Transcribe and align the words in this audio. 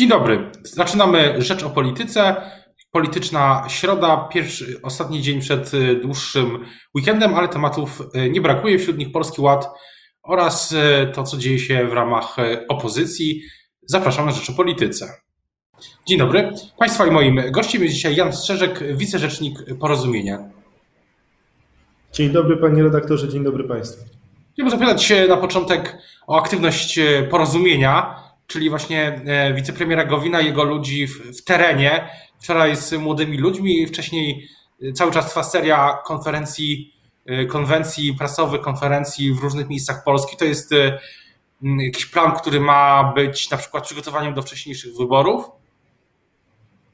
Dzień 0.00 0.08
dobry. 0.08 0.50
Zaczynamy 0.62 1.42
Rzecz 1.42 1.62
o 1.62 1.70
Polityce. 1.70 2.36
Polityczna 2.90 3.64
środa, 3.68 4.28
pierwszy, 4.32 4.80
ostatni 4.82 5.22
dzień 5.22 5.40
przed 5.40 5.74
y, 5.74 6.00
dłuższym 6.02 6.64
weekendem, 6.94 7.34
ale 7.34 7.48
tematów 7.48 8.02
y, 8.14 8.30
nie 8.30 8.40
brakuje. 8.40 8.78
Wśród 8.78 8.98
nich 8.98 9.12
Polski 9.12 9.40
Ład 9.40 9.68
oraz 10.22 10.72
y, 10.72 10.76
to, 11.14 11.22
co 11.22 11.36
dzieje 11.36 11.58
się 11.58 11.86
w 11.86 11.92
ramach 11.92 12.36
opozycji. 12.68 13.42
Zapraszam 13.82 14.26
na 14.26 14.32
Rzecz 14.32 14.50
o 14.50 14.52
Polityce. 14.52 15.14
Dzień 16.06 16.18
dobry. 16.18 16.52
Państwa 16.78 17.06
i 17.06 17.10
moim 17.10 17.42
gościem 17.50 17.82
jest 17.82 17.94
dzisiaj 17.94 18.16
Jan 18.16 18.32
Strzeżek, 18.32 18.96
wicerzecznik 18.96 19.58
Porozumienia. 19.80 20.38
Dzień 22.12 22.30
dobry 22.30 22.56
panie 22.56 22.82
redaktorze, 22.82 23.28
dzień 23.28 23.44
dobry 23.44 23.64
państwu. 23.64 24.04
Chciałbym 24.52 24.70
zapytać 24.70 25.02
się 25.02 25.26
na 25.28 25.36
początek 25.36 25.98
o 26.26 26.38
aktywność 26.38 26.98
Porozumienia 27.30 28.19
czyli 28.50 28.70
właśnie 28.70 29.22
e, 29.26 29.54
wicepremiera 29.54 30.04
Gowina, 30.04 30.40
jego 30.40 30.64
ludzi 30.64 31.06
w, 31.06 31.38
w 31.38 31.44
terenie. 31.44 32.08
Wczoraj 32.40 32.76
z 32.76 32.92
młodymi 32.92 33.38
ludźmi, 33.38 33.86
wcześniej 33.86 34.48
e, 34.82 34.92
cały 34.92 35.12
czas 35.12 35.28
trwa 35.28 35.42
seria 35.42 35.98
konferencji, 36.04 36.94
e, 37.26 37.46
konwencji 37.46 38.14
prasowych, 38.14 38.60
konferencji 38.60 39.34
w 39.34 39.38
różnych 39.38 39.68
miejscach 39.68 40.04
Polski. 40.04 40.36
To 40.36 40.44
jest 40.44 40.70
jakiś 41.62 42.06
plan, 42.06 42.32
który 42.32 42.60
ma 42.60 43.12
być 43.14 43.50
na 43.50 43.56
przykład 43.56 43.84
przygotowaniem 43.84 44.34
do 44.34 44.42
wcześniejszych 44.42 44.96
wyborów? 44.96 45.44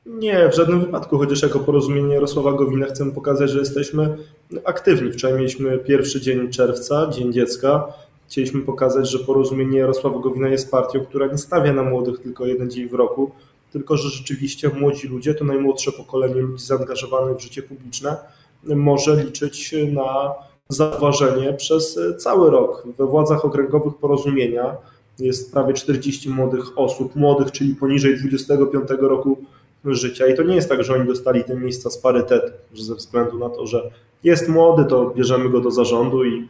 Nie, 0.06 0.48
w 0.48 0.54
żadnym 0.54 0.80
wypadku, 0.80 1.18
chociaż 1.18 1.42
jako 1.42 1.60
porozumienie 1.60 2.14
Jarosława 2.14 2.52
Gowina 2.52 2.86
chcemy 2.86 3.12
pokazać, 3.12 3.50
że 3.50 3.58
jesteśmy 3.58 4.16
aktywni. 4.64 5.12
Wczoraj 5.12 5.36
mieliśmy 5.36 5.78
pierwszy 5.78 6.20
dzień 6.20 6.50
czerwca, 6.50 7.10
Dzień 7.10 7.32
Dziecka 7.32 7.92
Chcieliśmy 8.28 8.60
pokazać, 8.60 9.10
że 9.10 9.18
porozumienie 9.18 9.78
Jarosława 9.78 10.18
Gowina 10.18 10.48
jest 10.48 10.70
partią, 10.70 11.04
która 11.04 11.26
nie 11.26 11.38
stawia 11.38 11.72
na 11.72 11.82
młodych 11.82 12.18
tylko 12.18 12.46
jeden 12.46 12.70
dzień 12.70 12.88
w 12.88 12.94
roku, 12.94 13.30
tylko 13.72 13.96
że 13.96 14.08
rzeczywiście 14.08 14.68
młodzi 14.68 15.08
ludzie, 15.08 15.34
to 15.34 15.44
najmłodsze 15.44 15.92
pokolenie 15.92 16.34
ludzi 16.34 16.64
zaangażowanych 16.64 17.36
w 17.36 17.40
życie 17.40 17.62
publiczne, 17.62 18.16
może 18.64 19.24
liczyć 19.24 19.74
na 19.92 20.34
zauważenie 20.68 21.52
przez 21.52 21.98
cały 22.18 22.50
rok. 22.50 22.82
We 22.98 23.06
władzach 23.06 23.44
okręgowych 23.44 23.94
porozumienia 23.94 24.76
jest 25.18 25.52
prawie 25.52 25.74
40 25.74 26.30
młodych 26.30 26.78
osób, 26.78 27.16
młodych, 27.16 27.52
czyli 27.52 27.74
poniżej 27.74 28.18
25 28.18 28.88
roku 29.00 29.38
życia. 29.84 30.26
I 30.26 30.36
to 30.36 30.42
nie 30.42 30.54
jest 30.54 30.68
tak, 30.68 30.84
że 30.84 30.94
oni 30.94 31.06
dostali 31.06 31.44
te 31.44 31.56
miejsca 31.56 31.90
z 31.90 31.98
parytetu, 31.98 32.52
że 32.74 32.84
ze 32.84 32.94
względu 32.94 33.38
na 33.38 33.48
to, 33.48 33.66
że 33.66 33.90
jest 34.24 34.48
młody, 34.48 34.84
to 34.84 35.10
bierzemy 35.10 35.50
go 35.50 35.60
do 35.60 35.70
zarządu 35.70 36.24
i 36.24 36.48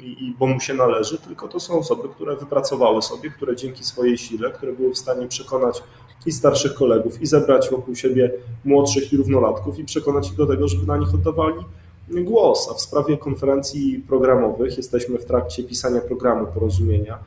i, 0.00 0.26
i, 0.26 0.34
bo 0.38 0.46
mu 0.46 0.60
się 0.60 0.74
należy, 0.74 1.18
tylko 1.18 1.48
to 1.48 1.60
są 1.60 1.78
osoby, 1.78 2.08
które 2.08 2.36
wypracowały 2.36 3.02
sobie, 3.02 3.30
które 3.30 3.56
dzięki 3.56 3.84
swojej 3.84 4.18
sile, 4.18 4.50
które 4.50 4.72
były 4.72 4.94
w 4.94 4.98
stanie 4.98 5.26
przekonać 5.26 5.82
i 6.26 6.32
starszych 6.32 6.74
kolegów, 6.74 7.22
i 7.22 7.26
zebrać 7.26 7.70
wokół 7.70 7.94
siebie 7.94 8.32
młodszych 8.64 9.12
i 9.12 9.16
równolatków 9.16 9.78
i 9.78 9.84
przekonać 9.84 10.28
ich 10.28 10.36
do 10.36 10.46
tego, 10.46 10.68
żeby 10.68 10.86
na 10.86 10.96
nich 10.96 11.14
oddawali 11.14 11.64
głos. 12.08 12.68
A 12.70 12.74
w 12.74 12.80
sprawie 12.80 13.18
konferencji 13.18 14.04
programowych 14.08 14.76
jesteśmy 14.76 15.18
w 15.18 15.24
trakcie 15.24 15.64
pisania 15.64 16.00
programu 16.00 16.46
porozumienia. 16.46 17.18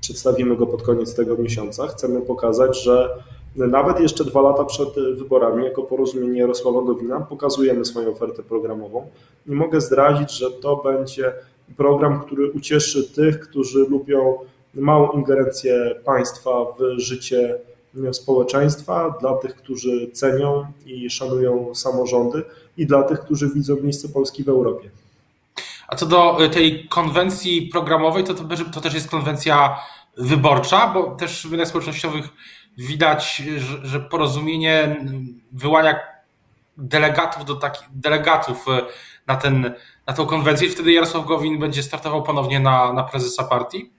Przedstawimy 0.00 0.56
go 0.56 0.66
pod 0.66 0.82
koniec 0.82 1.14
tego 1.14 1.36
miesiąca. 1.36 1.86
Chcemy 1.86 2.20
pokazać, 2.20 2.82
że 2.82 3.08
nawet 3.56 4.00
jeszcze 4.00 4.24
dwa 4.24 4.40
lata 4.40 4.64
przed 4.64 4.88
wyborami, 5.18 5.64
jako 5.64 5.82
porozumienie 5.82 6.40
Jarosława 6.40 6.82
Gowina, 6.82 7.20
pokazujemy 7.20 7.84
swoją 7.84 8.10
ofertę 8.10 8.42
programową 8.42 9.06
i 9.46 9.50
mogę 9.50 9.80
zdradzić, 9.80 10.32
że 10.32 10.50
to 10.50 10.76
będzie 10.76 11.32
program, 11.76 12.20
który 12.20 12.50
ucieszy 12.50 13.12
tych, 13.14 13.40
którzy 13.40 13.78
lubią 13.78 14.38
małą 14.74 15.10
ingerencję 15.10 15.94
państwa 16.04 16.50
w 16.78 17.00
życie 17.00 17.58
społeczeństwa, 18.12 19.14
dla 19.20 19.36
tych, 19.36 19.54
którzy 19.54 20.10
cenią 20.10 20.66
i 20.86 21.10
szanują 21.10 21.74
samorządy 21.74 22.42
i 22.76 22.86
dla 22.86 23.02
tych, 23.02 23.20
którzy 23.20 23.50
widzą 23.54 23.76
miejsce 23.82 24.08
Polski 24.08 24.44
w 24.44 24.48
Europie. 24.48 24.90
A 25.88 25.96
co 25.96 26.06
do 26.06 26.44
y, 26.44 26.50
tej 26.50 26.88
konwencji 26.88 27.68
programowej, 27.72 28.24
to, 28.24 28.34
to, 28.34 28.44
to 28.74 28.80
też 28.80 28.94
jest 28.94 29.10
konwencja 29.10 29.76
wyborcza, 30.16 30.86
bo 30.94 31.16
też 31.16 31.46
w 31.46 31.50
mediach 31.50 31.68
społecznościowych 31.68 32.28
widać, 32.78 33.42
że, 33.58 33.86
że 33.86 34.00
porozumienie 34.00 35.06
wyłania 35.52 36.00
delegatów 36.76 37.44
do 37.44 37.54
takich 37.54 37.88
delegatów 37.92 38.66
y, 38.68 38.70
na 39.30 39.36
ten 39.36 39.72
na 40.06 40.12
tą 40.12 40.26
konwencję 40.26 40.68
i 40.68 40.70
wtedy 40.70 40.92
Jarosław 40.92 41.26
Gowin 41.26 41.58
będzie 41.58 41.82
startował 41.82 42.22
ponownie 42.22 42.60
na, 42.60 42.92
na 42.92 43.02
prezesa 43.02 43.44
partii? 43.44 43.90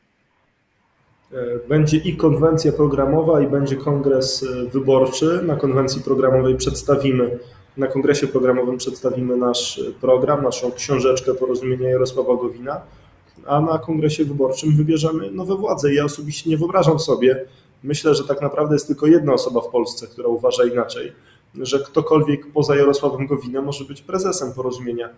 E, 1.34 1.68
będzie 1.70 1.98
i 1.98 2.18
konwencja 2.18 2.72
programowa, 2.72 3.42
i 3.42 3.48
będzie 3.48 3.76
kongres 3.76 4.44
e, 4.44 4.70
wyborczy. 4.70 5.42
Na 5.44 5.56
konwencji 5.56 6.02
programowej 6.02 6.56
przedstawimy, 6.56 7.40
na 7.78 7.88
kongresie 7.88 8.28
programowym 8.28 8.78
przedstawimy 8.78 9.38
nasz 9.38 9.80
e, 9.80 9.92
program, 10.02 10.44
naszą 10.44 10.72
książeczkę 10.72 11.34
porozumienia 11.34 11.90
Jarosława 11.90 12.36
Gowina, 12.36 12.82
a 13.46 13.62
na 13.62 13.78
kongresie 13.78 14.26
wyborczym 14.26 14.78
wybierzemy 14.78 15.32
nowe 15.32 15.56
władze. 15.56 15.94
Ja 15.94 16.06
osobiście 16.06 16.50
nie 16.50 16.58
wyobrażam 16.58 17.00
sobie, 17.00 17.46
myślę, 17.84 18.16
że 18.16 18.24
tak 18.24 18.42
naprawdę 18.42 18.76
jest 18.76 18.88
tylko 18.88 19.08
jedna 19.08 19.34
osoba 19.34 19.62
w 19.62 19.68
Polsce, 19.68 20.08
która 20.08 20.28
uważa 20.28 20.64
inaczej, 20.64 21.12
że 21.56 21.80
ktokolwiek 21.80 22.52
poza 22.52 22.76
Jarosławem 22.76 23.28
Gowinem 23.28 23.66
może 23.66 23.86
być 23.86 24.02
prezesem 24.02 24.54
porozumienia 24.54 25.10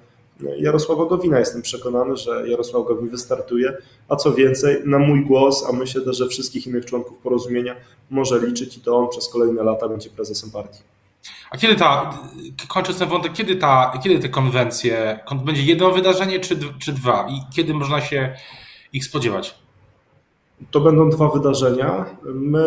Jarosława 0.58 1.06
Gowina. 1.06 1.40
Jestem 1.40 1.62
przekonany, 1.62 2.18
że 2.18 2.50
Jarosław 2.50 2.88
Gowin 2.88 3.10
wystartuje, 3.10 3.78
a 4.10 4.16
co 4.16 4.34
więcej, 4.34 4.78
na 4.86 5.00
mój 5.00 5.26
głos, 5.26 5.66
a 5.70 5.72
myślę 5.72 6.14
że 6.14 6.28
wszystkich 6.28 6.68
innych 6.68 6.86
członków 6.86 7.18
porozumienia 7.18 7.76
może 8.10 8.40
liczyć 8.40 8.78
i 8.78 8.82
to 8.82 8.98
on 8.98 9.10
przez 9.10 9.30
kolejne 9.30 9.64
lata 9.64 9.90
będzie 9.90 10.10
prezesem 10.10 10.52
partii. 10.52 10.80
A 11.52 11.58
kiedy 11.58 11.76
ta, 11.76 12.20
kończąc 12.68 13.00
ten 13.00 13.10
wątek, 13.10 13.34
kiedy, 13.34 13.56
ta, 13.56 14.00
kiedy 14.04 14.20
te 14.20 14.30
konwencje, 14.30 15.20
będzie 15.46 15.64
jedno 15.64 15.92
wydarzenie 15.92 16.40
czy, 16.40 16.58
czy 16.80 16.94
dwa 16.94 17.28
i 17.30 17.56
kiedy 17.56 17.74
można 17.74 18.02
się 18.02 18.36
ich 18.94 19.06
spodziewać? 19.06 19.56
To 20.72 20.80
będą 20.80 21.10
dwa 21.10 21.30
wydarzenia. 21.30 22.06
My, 22.24 22.66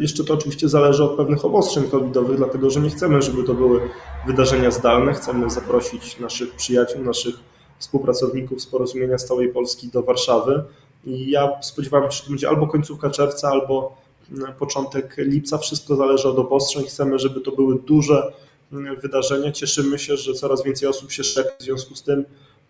jeszcze 0.00 0.24
to 0.24 0.34
oczywiście 0.34 0.68
zależy 0.68 1.04
od 1.04 1.16
pewnych 1.16 1.44
obostrzeń 1.44 1.84
covidowych, 1.84 2.36
dlatego 2.36 2.70
że 2.70 2.80
nie 2.80 2.90
chcemy, 2.90 3.22
żeby 3.22 3.44
to 3.44 3.54
były 3.54 3.80
wydarzenia 4.26 4.70
zdalne. 4.70 5.14
Chcemy 5.14 5.50
zaprosić 5.50 6.20
naszych 6.20 6.54
przyjaciół, 6.54 7.04
naszych 7.04 7.34
współpracowników 7.78 8.62
z 8.62 8.66
porozumienia 8.66 9.18
z 9.18 9.24
całej 9.24 9.48
Polski 9.48 9.88
do 9.88 10.02
Warszawy. 10.02 10.62
I 11.04 11.30
ja 11.30 11.62
spodziewam 11.62 12.10
się, 12.10 12.16
że 12.16 12.22
to 12.24 12.30
będzie 12.30 12.48
albo 12.48 12.66
końcówka 12.66 13.10
czerwca, 13.10 13.48
albo 13.48 13.96
mm, 14.32 14.52
początek 14.52 15.14
lipca. 15.18 15.58
Wszystko 15.58 15.96
zależy 15.96 16.28
od 16.28 16.38
obostrzeń. 16.38 16.84
Chcemy, 16.84 17.18
żeby 17.18 17.40
to 17.40 17.52
były 17.52 17.78
duże 17.86 18.32
mm, 18.72 18.96
wydarzenia. 19.00 19.52
Cieszymy 19.52 19.98
się, 19.98 20.16
że 20.16 20.34
coraz 20.34 20.64
więcej 20.64 20.88
osób 20.88 21.12
się 21.12 21.24
szczepi. 21.24 21.50
W 21.60 21.62
związku 21.62 21.94
z 21.94 22.02
tym, 22.02 22.24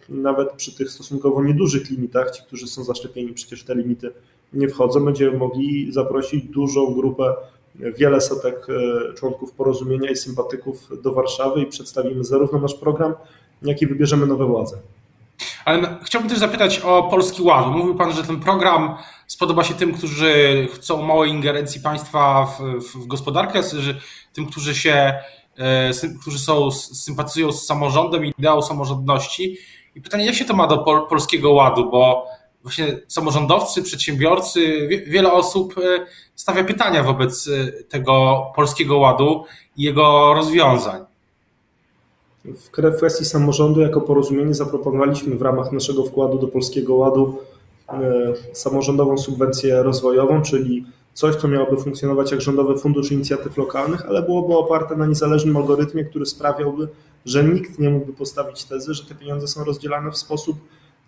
nawet 0.09 0.53
przy 0.53 0.76
tych 0.76 0.91
stosunkowo 0.91 1.44
niedużych 1.44 1.91
limitach, 1.91 2.31
ci, 2.31 2.42
którzy 2.42 2.66
są 2.66 2.84
zaszczepieni, 2.84 3.32
przecież 3.32 3.65
te 3.65 3.75
limity 3.75 4.12
nie 4.56 4.69
wchodzą, 4.69 5.05
będziemy 5.05 5.39
mogli 5.39 5.93
zaprosić 5.93 6.44
dużą 6.44 6.94
grupę, 6.94 7.34
wiele 7.75 8.21
setek 8.21 8.67
e, 8.69 9.15
członków 9.15 9.53
porozumienia 9.53 10.11
i 10.11 10.17
sympatyków 10.17 11.03
do 11.03 11.12
Warszawy 11.12 11.61
i 11.61 11.67
przedstawimy 11.67 12.25
zarówno 12.25 12.59
nasz 12.59 12.75
program, 12.75 13.15
jak 13.62 13.83
i 13.83 13.87
wybierzemy 13.87 14.27
nowe 14.27 14.47
władze. 14.47 14.78
Ale 15.65 15.99
chciałbym 16.05 16.31
też 16.31 16.39
zapytać 16.39 16.78
o 16.78 17.03
Polski 17.03 17.43
Ład. 17.43 17.66
Mówił 17.66 17.95
Pan, 17.95 18.12
że 18.12 18.25
ten 18.25 18.41
program 18.41 18.97
spodoba 19.27 19.65
się 19.65 19.75
tym, 19.75 19.95
którzy 19.95 20.69
chcą 20.75 21.03
małej 21.03 21.31
ingerencji 21.31 21.81
państwa 21.81 22.47
w, 22.47 22.61
w 22.95 23.06
gospodarkę, 23.06 23.61
tym, 24.33 24.47
którzy 24.47 24.75
się, 24.75 25.15
e, 25.59 25.91
którzy 26.21 26.39
są, 26.39 26.71
sympatyzują 26.71 27.53
z 27.53 27.66
samorządem 27.66 28.25
i 28.25 28.33
ideą 28.39 28.62
samorządności. 28.62 29.56
I 29.95 30.00
pytanie, 30.00 30.27
jak 30.27 30.34
się 30.34 30.45
to 30.45 30.55
ma 30.55 30.66
do 30.66 30.78
pol, 30.78 31.09
Polskiego 31.09 31.53
Ładu, 31.53 31.91
bo 31.91 32.27
właśnie 32.66 32.99
samorządowcy, 33.09 33.82
przedsiębiorcy, 33.82 34.88
wiele 35.06 35.32
osób 35.32 35.75
e, 35.78 36.06
stawia 36.34 36.65
pytania 36.65 37.03
wobec 37.03 37.49
e, 37.49 37.82
tego 37.82 38.47
polskiego 38.56 38.98
ładu 38.98 39.45
i 39.77 39.83
jego 39.83 40.34
rozwiązań. 40.34 41.04
W 42.45 42.97
kwestii 42.97 43.24
samorządu 43.24 43.80
jako 43.80 44.01
porozumienie 44.01 44.54
zaproponowaliśmy 44.54 45.36
w 45.36 45.42
ramach 45.42 45.72
naszego 45.72 46.04
wkładu 46.04 46.39
do 46.39 46.47
Polskiego 46.47 46.95
Ładu 46.95 47.39
e, 47.89 48.34
samorządową 48.53 49.18
subwencję 49.18 49.83
rozwojową, 49.83 50.42
czyli 50.42 50.84
coś, 51.15 51.36
co 51.36 51.48
miałoby 51.48 51.77
funkcjonować 51.77 52.30
jak 52.30 52.41
Rządowy 52.41 52.78
Fundusz 52.78 53.13
Inicjatyw 53.13 53.57
Lokalnych, 53.57 54.07
ale 54.07 54.22
byłoby 54.22 54.57
oparte 54.57 54.97
na 54.97 55.07
niezależnym 55.07 55.57
algorytmie, 55.57 56.04
który 56.04 56.27
sprawiałby, 56.27 56.89
że 57.24 57.45
nikt 57.45 57.78
nie 57.78 57.91
mógłby 57.91 58.13
postawić 58.13 58.65
tezy, 58.65 58.95
że 58.95 59.04
te 59.04 59.15
pieniądze 59.15 59.48
są 59.48 59.65
rozdzielane 59.65 60.10
w 60.10 60.16
sposób 60.16 60.57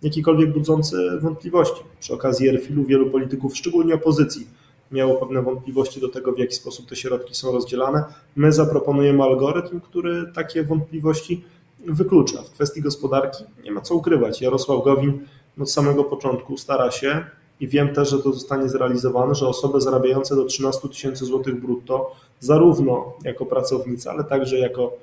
jakikolwiek 0.01 0.53
budzący 0.53 1.19
wątpliwości. 1.21 1.83
Przy 1.99 2.13
okazji 2.13 2.49
Erfilu 2.49 2.83
wielu 2.83 3.09
polityków, 3.09 3.57
szczególnie 3.57 3.95
opozycji, 3.95 4.47
miało 4.91 5.15
pewne 5.15 5.41
wątpliwości 5.41 6.01
do 6.01 6.09
tego, 6.09 6.31
w 6.31 6.39
jaki 6.39 6.55
sposób 6.55 6.89
te 6.89 6.95
środki 6.95 7.35
są 7.35 7.51
rozdzielane. 7.51 8.03
My 8.35 8.53
zaproponujemy 8.53 9.23
algorytm, 9.23 9.79
który 9.79 10.31
takie 10.35 10.63
wątpliwości 10.63 11.43
wyklucza. 11.85 12.41
W 12.41 12.51
kwestii 12.51 12.81
gospodarki 12.81 13.43
nie 13.63 13.71
ma 13.71 13.81
co 13.81 13.95
ukrywać. 13.95 14.41
Jarosław 14.41 14.83
Gowin 14.83 15.19
od 15.59 15.71
samego 15.71 16.03
początku 16.03 16.57
stara 16.57 16.91
się 16.91 17.25
i 17.59 17.67
wiem 17.67 17.93
też, 17.93 18.09
że 18.09 18.19
to 18.19 18.33
zostanie 18.33 18.69
zrealizowane, 18.69 19.35
że 19.35 19.47
osoby 19.47 19.81
zarabiające 19.81 20.35
do 20.35 20.45
13 20.45 20.89
tysięcy 20.89 21.25
złotych 21.25 21.61
brutto, 21.61 22.15
zarówno 22.39 23.13
jako 23.23 23.45
pracownicy, 23.45 24.09
ale 24.09 24.23
także 24.23 24.59
jako 24.59 24.93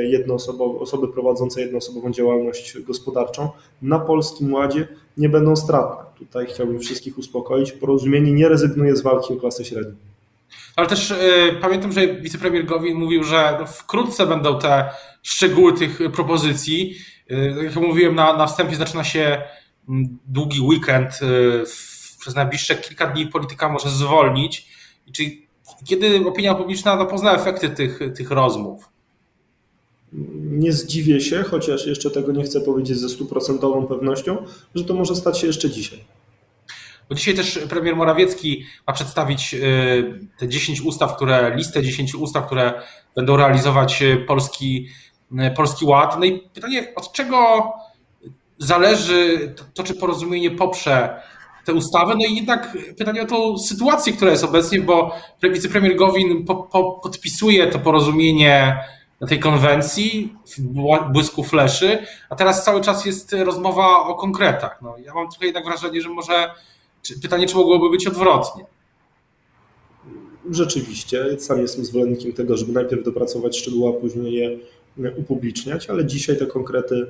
jednoosobowe, 0.00 0.78
osoby 0.78 1.08
prowadzące 1.08 1.60
jednoosobową 1.60 2.10
działalność 2.10 2.78
gospodarczą 2.78 3.48
na 3.82 3.98
Polskim 3.98 4.54
Ładzie 4.54 4.88
nie 5.16 5.28
będą 5.28 5.56
stratne. 5.56 6.04
Tutaj 6.18 6.46
chciałbym 6.46 6.80
wszystkich 6.80 7.18
uspokoić. 7.18 7.72
Porozumienie 7.72 8.32
nie 8.32 8.48
rezygnuje 8.48 8.96
z 8.96 9.02
walki 9.02 9.34
o 9.34 9.36
klasę 9.36 9.64
średnią. 9.64 9.94
Ale 10.76 10.86
też 10.86 11.10
y, 11.10 11.16
pamiętam, 11.60 11.92
że 11.92 12.14
wicepremier 12.14 12.64
Gowin 12.64 12.96
mówił, 12.96 13.24
że 13.24 13.56
no, 13.60 13.66
wkrótce 13.66 14.26
będą 14.26 14.58
te 14.58 14.90
szczegóły 15.22 15.72
tych 15.72 15.98
propozycji. 16.12 16.94
Y, 17.30 17.64
jak 17.64 17.76
mówiłem 17.76 18.14
na, 18.14 18.36
na 18.36 18.46
wstępie, 18.46 18.76
zaczyna 18.76 19.04
się 19.04 19.42
mm, 19.88 20.18
długi 20.26 20.60
weekend. 20.60 21.10
Y, 21.22 21.64
przez 22.20 22.34
najbliższe 22.34 22.76
kilka 22.76 23.06
dni 23.06 23.26
polityka 23.26 23.68
może 23.68 23.90
zwolnić. 23.90 24.68
Czyli 25.12 25.46
kiedy 25.84 26.26
opinia 26.26 26.54
publiczna 26.54 26.96
no, 26.96 27.06
pozna 27.06 27.34
efekty 27.34 27.70
tych, 27.70 28.00
tych 28.16 28.30
rozmów? 28.30 28.88
Nie 30.12 30.72
zdziwię 30.72 31.20
się, 31.20 31.42
chociaż 31.42 31.86
jeszcze 31.86 32.10
tego 32.10 32.32
nie 32.32 32.44
chcę 32.44 32.60
powiedzieć 32.60 32.98
ze 32.98 33.08
stuprocentową 33.08 33.86
pewnością, 33.86 34.36
że 34.74 34.84
to 34.84 34.94
może 34.94 35.16
stać 35.16 35.38
się 35.38 35.46
jeszcze 35.46 35.70
dzisiaj. 35.70 36.04
Bo 37.08 37.14
dzisiaj 37.14 37.34
też 37.34 37.58
premier 37.68 37.96
Morawiecki 37.96 38.64
ma 38.86 38.92
przedstawić 38.92 39.54
y, 39.54 40.28
te 40.38 40.48
10 40.48 40.80
ustaw, 40.80 41.16
które, 41.16 41.56
listę 41.56 41.82
10 41.82 42.14
ustaw, 42.14 42.46
które 42.46 42.82
będą 43.16 43.36
realizować 43.36 44.02
y, 44.02 44.16
polski, 44.16 44.88
y, 45.32 45.50
polski 45.56 45.84
ład. 45.84 46.18
No 46.18 46.24
i 46.24 46.38
pytanie, 46.38 46.92
od 46.96 47.12
czego 47.12 47.38
zależy 48.58 49.54
to, 49.74 49.82
czy 49.82 49.94
porozumienie 49.94 50.50
poprze 50.50 51.22
tę 51.64 51.74
ustawę? 51.74 52.14
No 52.14 52.26
i 52.26 52.36
jednak 52.36 52.76
pytanie 52.98 53.22
o 53.22 53.26
tą 53.26 53.58
sytuację, 53.58 54.12
która 54.12 54.30
jest 54.30 54.44
obecnie, 54.44 54.80
bo 54.80 55.14
wicepremier 55.42 55.96
Gowin 55.96 56.44
po, 56.44 56.56
po, 56.56 56.92
podpisuje 57.02 57.66
to 57.66 57.78
porozumienie 57.78 58.78
na 59.20 59.26
tej 59.26 59.40
konwencji 59.40 60.34
w 60.58 60.60
błysku 61.12 61.44
fleszy, 61.44 61.98
a 62.30 62.36
teraz 62.36 62.64
cały 62.64 62.80
czas 62.80 63.06
jest 63.06 63.32
rozmowa 63.32 63.96
o 63.96 64.14
konkretach. 64.14 64.78
No, 64.82 64.94
ja 65.04 65.14
mam 65.14 65.30
trochę 65.30 65.46
jednak 65.46 65.64
wrażenie, 65.64 66.00
że 66.00 66.08
może 66.08 66.50
Pytanie, 67.22 67.46
czy 67.46 67.56
mogłoby 67.56 67.90
być 67.90 68.06
odwrotnie? 68.06 68.64
Rzeczywiście, 70.50 71.40
sam 71.40 71.60
jestem 71.60 71.84
zwolennikiem 71.84 72.32
tego, 72.32 72.56
żeby 72.56 72.72
najpierw 72.72 73.04
dopracować 73.04 73.58
szczegóły, 73.58 73.96
a 73.96 74.00
później 74.00 74.34
je 74.34 74.58
upubliczniać, 75.16 75.90
ale 75.90 76.06
dzisiaj 76.06 76.38
te 76.38 76.46
konkrety 76.46 77.06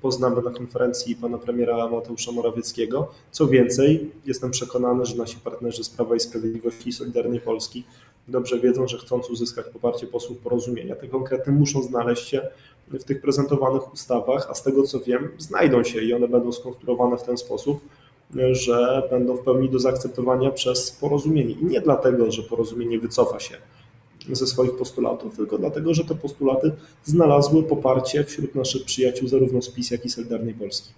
poznamy 0.00 0.42
na 0.42 0.50
konferencji 0.50 1.16
pana 1.16 1.38
premiera 1.38 1.88
Mateusza 1.88 2.32
Morawieckiego. 2.32 3.10
Co 3.30 3.46
więcej, 3.46 4.10
jestem 4.26 4.50
przekonany, 4.50 5.06
że 5.06 5.16
nasi 5.16 5.36
partnerzy 5.36 5.84
z 5.84 5.88
Prawa 5.88 6.16
i 6.16 6.20
Sprawiedliwości 6.20 6.88
i 6.88 6.92
Solidarnej 6.92 7.40
Polski 7.40 7.84
dobrze 8.30 8.60
wiedzą, 8.60 8.88
że 8.88 8.98
chcąc 8.98 9.30
uzyskać 9.30 9.66
poparcie 9.72 10.06
posłów 10.06 10.38
porozumienia, 10.38 10.96
te 10.96 11.08
konkrety 11.08 11.52
muszą 11.52 11.82
znaleźć 11.82 12.28
się 12.28 12.48
w 12.88 13.04
tych 13.04 13.20
prezentowanych 13.20 13.92
ustawach, 13.92 14.46
a 14.50 14.54
z 14.54 14.62
tego 14.62 14.82
co 14.82 15.00
wiem, 15.00 15.30
znajdą 15.38 15.84
się 15.84 16.02
i 16.02 16.14
one 16.14 16.28
będą 16.28 16.52
skonstruowane 16.52 17.16
w 17.16 17.22
ten 17.22 17.38
sposób, 17.38 17.80
że 18.52 19.02
będą 19.10 19.36
w 19.36 19.40
pełni 19.40 19.70
do 19.70 19.78
zaakceptowania 19.78 20.50
przez 20.50 20.90
porozumienie. 20.90 21.54
I 21.54 21.64
nie 21.64 21.80
dlatego, 21.80 22.32
że 22.32 22.42
porozumienie 22.42 22.98
wycofa 22.98 23.40
się 23.40 23.56
ze 24.32 24.46
swoich 24.46 24.76
postulatów, 24.76 25.36
tylko 25.36 25.58
dlatego, 25.58 25.94
że 25.94 26.04
te 26.04 26.14
postulaty 26.14 26.72
znalazły 27.04 27.62
poparcie 27.62 28.24
wśród 28.24 28.54
naszych 28.54 28.84
przyjaciół 28.84 29.28
zarówno 29.28 29.62
z 29.62 29.70
PiS, 29.70 29.90
jak 29.90 30.04
i 30.04 30.08
Solidarnej 30.08 30.54
Polski. 30.54 30.88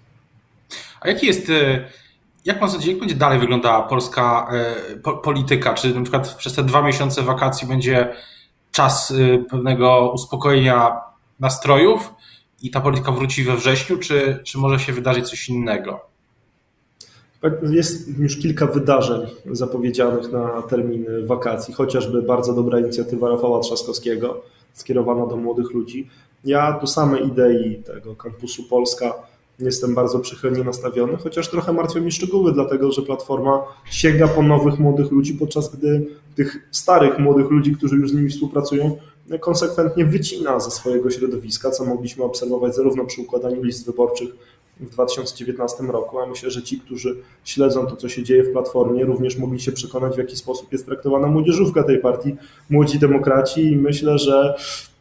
A 1.01 1.07
jaki 1.07 1.27
jest, 1.27 1.49
e, 1.49 1.85
jak 2.45 2.59
pan 2.59 2.69
sądzi, 2.69 2.89
jak 2.89 2.99
będzie 2.99 3.15
dalej 3.15 3.39
wyglądała 3.39 3.81
polska 3.81 4.49
e, 5.03 5.15
polityka? 5.23 5.73
Czy 5.73 5.95
na 5.95 6.01
przykład 6.01 6.35
przez 6.35 6.53
te 6.53 6.63
dwa 6.63 6.81
miesiące 6.81 7.21
wakacji 7.21 7.67
będzie 7.67 8.13
czas 8.71 9.11
e, 9.11 9.43
pewnego 9.49 10.11
uspokojenia 10.11 11.01
nastrojów 11.39 12.13
i 12.61 12.71
ta 12.71 12.81
polityka 12.81 13.11
wróci 13.11 13.43
we 13.43 13.57
wrześniu, 13.57 13.97
czy, 13.97 14.39
czy 14.43 14.57
może 14.57 14.79
się 14.79 14.93
wydarzyć 14.93 15.29
coś 15.29 15.49
innego? 15.49 16.13
Jest 17.69 18.19
już 18.19 18.39
kilka 18.39 18.67
wydarzeń 18.67 19.21
zapowiedzianych 19.51 20.31
na 20.31 20.61
termin 20.61 21.05
wakacji, 21.25 21.73
chociażby 21.73 22.21
bardzo 22.21 22.53
dobra 22.53 22.79
inicjatywa 22.79 23.29
Rafała 23.29 23.59
Trzaskowskiego 23.59 24.41
skierowana 24.73 25.25
do 25.25 25.37
młodych 25.37 25.71
ludzi. 25.71 26.09
Ja 26.43 26.79
do 26.79 26.87
samej 26.87 27.27
idei 27.27 27.83
tego 27.83 28.15
kampusu 28.15 28.63
Polska 28.63 29.13
jestem 29.59 29.95
bardzo 29.95 30.19
przychylnie 30.19 30.63
nastawiony, 30.63 31.17
chociaż 31.17 31.49
trochę 31.49 31.73
martwią 31.73 32.01
mnie 32.01 32.11
szczegóły, 32.11 32.53
dlatego 32.53 32.91
że 32.91 33.01
Platforma 33.01 33.63
sięga 33.91 34.27
po 34.27 34.41
nowych 34.41 34.79
młodych 34.79 35.11
ludzi, 35.11 35.33
podczas 35.33 35.75
gdy 35.75 36.07
tych 36.35 36.67
starych 36.71 37.19
młodych 37.19 37.49
ludzi, 37.49 37.75
którzy 37.75 37.95
już 37.95 38.09
z 38.09 38.13
nimi 38.13 38.29
współpracują, 38.29 38.97
konsekwentnie 39.39 40.05
wycina 40.05 40.59
ze 40.59 40.71
swojego 40.71 41.11
środowiska, 41.11 41.71
co 41.71 41.85
mogliśmy 41.85 42.23
obserwować 42.23 42.75
zarówno 42.75 43.05
przy 43.05 43.21
układaniu 43.21 43.63
list 43.63 43.85
wyborczych 43.85 44.29
w 44.79 44.89
2019 44.89 45.83
roku, 45.83 46.19
a 46.19 46.25
myślę, 46.25 46.51
że 46.51 46.63
ci, 46.63 46.79
którzy 46.79 47.15
śledzą 47.43 47.85
to, 47.85 47.95
co 47.95 48.09
się 48.09 48.23
dzieje 48.23 48.43
w 48.43 48.51
Platformie, 48.51 49.05
również 49.05 49.37
mogli 49.37 49.59
się 49.59 49.71
przekonać, 49.71 50.15
w 50.15 50.17
jaki 50.17 50.35
sposób 50.35 50.71
jest 50.71 50.85
traktowana 50.85 51.27
młodzieżówka 51.27 51.83
tej 51.83 51.99
partii, 51.99 52.35
młodzi 52.69 52.99
demokraci. 52.99 53.71
I 53.71 53.77
myślę, 53.77 54.17
że 54.17 54.55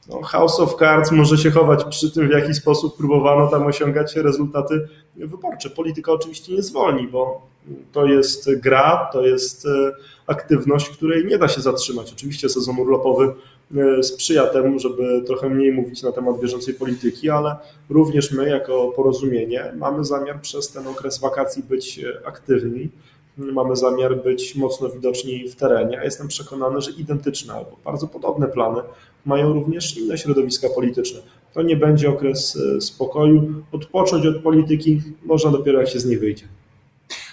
no, 0.09 0.23
House 0.23 0.61
of 0.61 0.77
Cards 0.79 1.13
może 1.13 1.39
się 1.39 1.51
chować 1.51 1.85
przy 1.85 2.11
tym, 2.11 2.29
w 2.29 2.31
jaki 2.31 2.55
sposób 2.55 2.97
próbowano 2.97 3.47
tam 3.51 3.67
osiągać 3.67 4.17
rezultaty 4.17 4.89
wyborcze. 5.17 5.71
Polityka 5.71 6.13
oczywiście 6.13 6.53
nie 6.53 6.63
zwolni, 6.63 7.09
bo 7.09 7.47
to 7.93 8.07
jest 8.07 8.61
gra, 8.61 9.11
to 9.13 9.27
jest 9.27 9.67
e, 9.67 9.93
aktywność, 10.27 10.89
której 10.89 11.27
nie 11.27 11.39
da 11.39 11.49
się 11.49 11.61
zatrzymać. 11.61 12.13
Oczywiście 12.13 12.49
sezon 12.49 12.79
urlopowy 12.79 13.35
E, 13.77 14.03
sprzyja 14.03 14.47
temu, 14.47 14.79
żeby 14.79 15.23
trochę 15.27 15.49
mniej 15.49 15.73
mówić 15.73 16.03
na 16.03 16.13
temat 16.13 16.41
bieżącej 16.41 16.75
polityki, 16.75 17.31
ale 17.31 17.57
również 17.91 18.33
my 18.33 18.49
jako 18.49 18.93
porozumienie 18.97 19.73
mamy 19.77 20.05
zamiar 20.05 20.41
przez 20.41 20.73
ten 20.73 20.87
okres 20.87 21.19
wakacji 21.19 21.63
być 21.63 21.99
e, 21.99 22.27
aktywni, 22.27 22.89
mamy 23.37 23.76
zamiar 23.76 24.23
być 24.23 24.55
mocno 24.55 24.88
widoczni 24.88 25.49
w 25.49 25.56
terenie, 25.56 26.00
a 26.00 26.05
jestem 26.05 26.29
przekonany, 26.29 26.81
że 26.81 26.90
identyczne 26.90 27.55
albo 27.55 27.76
bardzo 27.84 28.08
podobne 28.08 28.49
plany 28.49 28.81
mają 29.26 29.52
również 29.52 29.96
inne 29.96 30.19
środowiska 30.19 30.69
polityczne. 30.69 31.20
To 31.55 31.62
nie 31.62 31.76
będzie 31.76 32.11
okres 32.11 32.58
e, 32.76 32.81
spokoju, 32.81 33.64
odpocząć 33.73 34.26
od 34.26 34.43
polityki 34.43 35.00
można 35.25 35.50
dopiero 35.50 35.81
jak 35.81 35.88
się 35.88 36.00
z 36.00 36.05
niej 36.05 36.19
wyjdzie. 36.19 36.44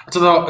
A 0.08 0.12
co 0.12 0.20
do 0.20 0.48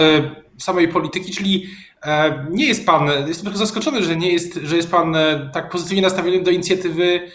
samej 0.57 0.87
polityki, 0.87 1.31
czyli 1.31 1.67
E, 2.01 2.45
nie 2.51 2.67
jest 2.67 2.85
pan, 2.85 3.09
jestem 3.27 3.43
trochę 3.43 3.57
zaskoczony, 3.57 4.03
że 4.03 4.15
nie 4.15 4.31
jest, 4.31 4.59
że 4.63 4.75
jest 4.75 4.91
pan 4.91 5.15
e, 5.15 5.49
tak 5.53 5.69
pozytywnie 5.69 6.01
nastawiony 6.01 6.43
do 6.43 6.51
inicjatywy 6.51 7.31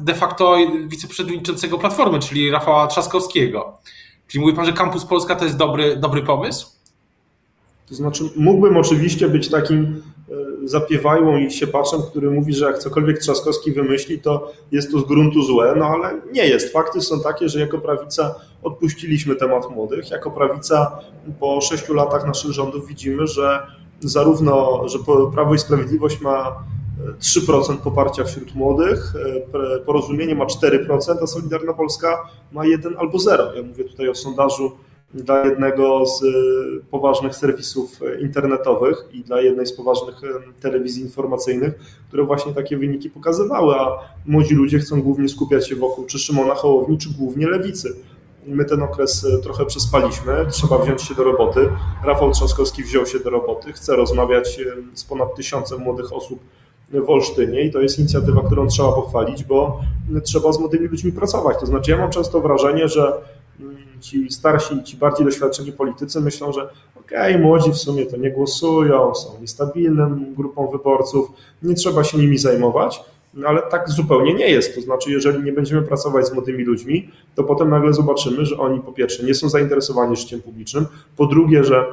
de 0.00 0.14
facto 0.14 0.56
wiceprzewodniczącego 0.86 1.78
Platformy, 1.78 2.18
czyli 2.18 2.50
Rafała 2.50 2.86
Trzaskowskiego. 2.86 3.78
Czyli 4.26 4.40
mówi 4.40 4.56
pan, 4.56 4.66
że 4.66 4.72
Campus 4.72 5.04
Polska 5.04 5.34
to 5.34 5.44
jest 5.44 5.56
dobry, 5.56 5.96
dobry 5.96 6.22
pomysł? 6.22 6.66
To 7.88 7.94
znaczy, 7.94 8.24
mógłbym 8.36 8.76
oczywiście 8.76 9.28
być 9.28 9.48
takim 9.48 10.02
e, 10.64 10.68
zapiewajłą 10.68 11.36
i 11.36 11.50
siepaczem, 11.50 12.00
który 12.10 12.30
mówi, 12.30 12.54
że 12.54 12.66
jak 12.66 12.78
cokolwiek 12.78 13.18
Trzaskowski 13.18 13.72
wymyśli, 13.72 14.18
to 14.18 14.52
jest 14.72 14.92
to 14.92 15.00
z 15.00 15.04
gruntu 15.04 15.42
złe, 15.42 15.74
no 15.78 15.86
ale 15.86 16.20
nie 16.32 16.46
jest. 16.46 16.72
Fakty 16.72 17.00
są 17.00 17.20
takie, 17.20 17.48
że 17.48 17.60
jako 17.60 17.78
prawica 17.78 18.34
odpuściliśmy 18.62 19.36
temat 19.36 19.70
młodych. 19.70 20.10
Jako 20.10 20.30
prawica 20.30 20.98
po 21.40 21.60
sześciu 21.60 21.94
latach 21.94 22.26
naszych 22.26 22.52
rządów 22.52 22.86
widzimy, 22.86 23.26
że 23.26 23.66
zarówno, 24.00 24.82
że 24.88 24.98
Prawo 25.32 25.54
i 25.54 25.58
Sprawiedliwość 25.58 26.20
ma 26.20 26.64
3% 27.20 27.72
e, 27.72 27.76
poparcia 27.76 28.24
wśród 28.24 28.54
młodych, 28.54 29.12
e, 29.76 29.80
porozumienie 29.80 30.34
ma 30.34 30.44
4%, 30.44 31.16
a 31.22 31.26
Solidarna 31.26 31.72
Polska 31.72 32.30
ma 32.52 32.66
1 32.66 32.96
albo 32.98 33.18
0. 33.18 33.54
Ja 33.54 33.62
mówię 33.62 33.84
tutaj 33.84 34.08
o 34.08 34.14
sondażu 34.14 34.72
dla 35.14 35.44
jednego 35.44 36.06
z 36.06 36.22
e, 36.22 36.26
poważnych 36.90 37.36
serwisów 37.36 38.00
internetowych 38.20 39.04
i 39.12 39.20
dla 39.20 39.40
jednej 39.40 39.66
z 39.66 39.72
poważnych 39.72 40.20
telewizji 40.60 41.02
informacyjnych, 41.02 41.74
które 42.08 42.24
właśnie 42.24 42.54
takie 42.54 42.76
wyniki 42.76 43.10
pokazywały, 43.10 43.74
a 43.74 43.98
młodzi 44.26 44.54
ludzie 44.54 44.78
chcą 44.78 45.02
głównie 45.02 45.28
skupiać 45.28 45.68
się 45.68 45.76
wokół 45.76 46.06
czy 46.06 46.18
Szymona 46.18 46.54
Hołowni, 46.54 46.98
czy 46.98 47.08
głównie 47.18 47.48
lewicy. 47.48 47.96
My 48.46 48.64
ten 48.64 48.82
okres 48.82 49.24
e, 49.24 49.38
trochę 49.38 49.66
przespaliśmy, 49.66 50.46
trzeba 50.50 50.78
wziąć 50.78 51.02
się 51.02 51.14
do 51.14 51.24
roboty. 51.24 51.68
Rafał 52.04 52.30
Trzaskowski 52.30 52.82
wziął 52.82 53.06
się 53.06 53.20
do 53.20 53.30
roboty, 53.30 53.72
chce 53.72 53.96
rozmawiać 53.96 54.60
z 54.94 55.04
ponad 55.04 55.34
tysiącem 55.34 55.80
młodych 55.80 56.12
osób 56.12 56.40
w 56.90 57.10
Olsztynie 57.10 57.62
i 57.62 57.70
to 57.70 57.80
jest 57.80 57.98
inicjatywa, 57.98 58.42
którą 58.42 58.66
trzeba 58.66 58.92
pochwalić, 58.92 59.44
bo 59.44 59.80
trzeba 60.24 60.52
z 60.52 60.58
młodymi 60.58 60.88
ludźmi 60.88 61.12
pracować. 61.12 61.56
To 61.60 61.66
znaczy 61.66 61.90
ja 61.90 61.96
mam 61.96 62.10
często 62.10 62.40
wrażenie, 62.40 62.88
że 62.88 63.12
ci 64.00 64.30
starsi, 64.30 64.82
ci 64.84 64.96
bardziej 64.96 65.26
doświadczeni 65.26 65.72
politycy 65.72 66.20
myślą, 66.20 66.52
że 66.52 66.68
okej, 66.96 67.34
okay, 67.34 67.38
młodzi 67.38 67.70
w 67.70 67.76
sumie 67.76 68.06
to 68.06 68.16
nie 68.16 68.30
głosują, 68.30 69.14
są 69.14 69.40
niestabilną 69.40 70.34
grupą 70.36 70.66
wyborców, 70.66 71.28
nie 71.62 71.74
trzeba 71.74 72.04
się 72.04 72.18
nimi 72.18 72.38
zajmować. 72.38 73.00
No 73.34 73.48
ale 73.48 73.62
tak 73.62 73.90
zupełnie 73.90 74.34
nie 74.34 74.50
jest. 74.50 74.74
To 74.74 74.80
znaczy, 74.80 75.10
jeżeli 75.10 75.42
nie 75.42 75.52
będziemy 75.52 75.82
pracować 75.82 76.26
z 76.26 76.32
młodymi 76.32 76.64
ludźmi, 76.64 77.10
to 77.34 77.44
potem 77.44 77.70
nagle 77.70 77.92
zobaczymy, 77.92 78.46
że 78.46 78.58
oni 78.58 78.80
po 78.80 78.92
pierwsze 78.92 79.22
nie 79.22 79.34
są 79.34 79.48
zainteresowani 79.48 80.16
życiem 80.16 80.42
publicznym, 80.42 80.86
po 81.16 81.26
drugie, 81.26 81.64
że 81.64 81.84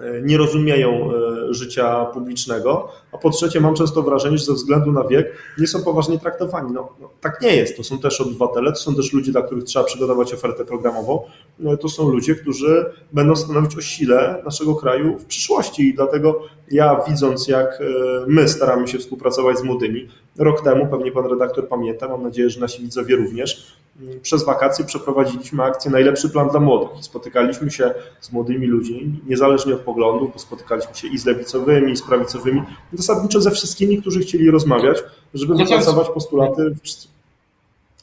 E, 0.00 0.22
nie 0.22 0.36
rozumieją 0.36 1.10
e, 1.12 1.27
życia 1.50 2.04
publicznego, 2.04 2.88
a 3.12 3.18
po 3.18 3.30
trzecie 3.30 3.60
mam 3.60 3.74
często 3.74 4.02
wrażenie, 4.02 4.38
że 4.38 4.44
ze 4.44 4.52
względu 4.52 4.92
na 4.92 5.04
wiek 5.04 5.32
nie 5.58 5.66
są 5.66 5.82
poważnie 5.82 6.18
traktowani. 6.18 6.72
No, 6.72 6.88
no, 7.00 7.10
tak 7.20 7.42
nie 7.42 7.56
jest. 7.56 7.76
To 7.76 7.84
są 7.84 7.98
też 7.98 8.20
obywatele, 8.20 8.72
to 8.72 8.78
są 8.78 8.94
też 8.94 9.12
ludzie, 9.12 9.32
dla 9.32 9.42
których 9.42 9.64
trzeba 9.64 9.84
przygotować 9.84 10.34
ofertę 10.34 10.64
programową. 10.64 11.22
No, 11.58 11.76
to 11.76 11.88
są 11.88 12.08
ludzie, 12.08 12.34
którzy 12.34 12.86
będą 13.12 13.36
stanowić 13.36 13.76
o 13.76 13.80
sile 13.80 14.42
naszego 14.44 14.74
kraju 14.74 15.18
w 15.18 15.24
przyszłości 15.24 15.88
i 15.88 15.94
dlatego 15.94 16.40
ja 16.70 17.00
widząc, 17.08 17.48
jak 17.48 17.80
e, 17.80 17.84
my 18.26 18.48
staramy 18.48 18.88
się 18.88 18.98
współpracować 18.98 19.58
z 19.58 19.62
młodymi, 19.62 20.08
rok 20.38 20.60
temu, 20.64 20.86
pewnie 20.86 21.12
pan 21.12 21.26
redaktor 21.26 21.68
pamięta, 21.68 22.08
mam 22.08 22.22
nadzieję, 22.22 22.50
że 22.50 22.60
nasi 22.60 22.82
widzowie 22.82 23.16
również, 23.16 23.77
przez 24.22 24.44
wakacje 24.44 24.84
przeprowadziliśmy 24.84 25.62
akcję 25.62 25.90
Najlepszy 25.90 26.30
Plan 26.30 26.48
dla 26.48 26.60
Młodych. 26.60 27.04
Spotykaliśmy 27.04 27.70
się 27.70 27.94
z 28.20 28.32
młodymi 28.32 28.66
ludźmi, 28.66 29.20
niezależnie 29.26 29.74
od 29.74 29.80
poglądów, 29.80 30.32
bo 30.32 30.38
spotykaliśmy 30.38 30.94
się 30.94 31.08
i 31.08 31.18
z 31.18 31.26
lewicowymi, 31.26 31.92
i 31.92 31.96
z 31.96 32.02
prawicowymi, 32.02 32.62
zasadniczo 32.92 33.40
ze 33.40 33.50
wszystkimi, 33.50 34.00
którzy 34.00 34.20
chcieli 34.20 34.50
rozmawiać, 34.50 35.02
żeby 35.34 35.54
wypracować 35.54 36.08
postulaty 36.08 36.74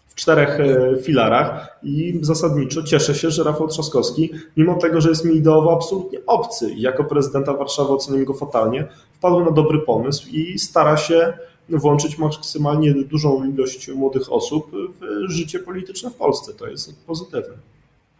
w 0.07 0.15
czterech 0.15 0.59
e, 0.59 0.97
filarach 1.01 1.79
i 1.83 2.19
zasadniczo 2.21 2.83
cieszę 2.83 3.15
się, 3.15 3.31
że 3.31 3.43
Rafał 3.43 3.67
Trzaskowski, 3.67 4.31
mimo 4.57 4.75
tego, 4.75 5.01
że 5.01 5.09
jest 5.09 5.25
mi 5.25 5.35
ideowo 5.35 5.73
absolutnie 5.73 6.19
obcy 6.25 6.73
jako 6.75 7.03
prezydenta 7.03 7.53
Warszawy 7.53 7.93
oceniam 7.93 8.25
go 8.25 8.33
fatalnie, 8.33 8.87
wpadł 9.13 9.45
na 9.45 9.51
dobry 9.51 9.79
pomysł 9.79 10.27
i 10.31 10.59
stara 10.59 10.97
się 10.97 11.33
włączyć 11.69 12.17
maksymalnie 12.17 12.93
dużą 12.93 13.45
ilość 13.45 13.87
młodych 13.87 14.33
osób 14.33 14.71
w 14.71 15.31
życie 15.31 15.59
polityczne 15.59 16.09
w 16.09 16.15
Polsce. 16.15 16.53
To 16.53 16.67
jest 16.67 17.05
pozytywne. 17.05 17.57